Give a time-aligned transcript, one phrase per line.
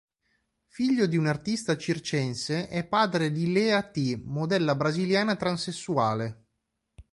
[0.65, 6.45] Figlio di un artista circense, è padre di Lea T, modella brasiliana transessuale.